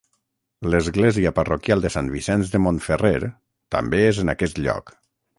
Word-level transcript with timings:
L'església 0.75 1.31
parroquial 1.39 1.83
de 1.83 1.91
Sant 1.95 2.09
Vicenç 2.15 2.53
de 2.53 2.61
Montferrer 2.67 3.29
també 3.77 3.99
és 4.07 4.23
en 4.23 4.33
aquest 4.35 4.63
lloc. 4.69 4.91